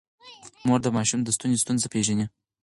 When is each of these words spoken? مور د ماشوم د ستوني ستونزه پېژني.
مور 0.65 0.79
د 0.83 0.87
ماشوم 0.97 1.19
د 1.23 1.29
ستوني 1.35 1.57
ستونزه 1.63 1.87
پېژني. 1.93 2.25